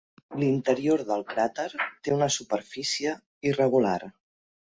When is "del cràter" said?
1.09-1.65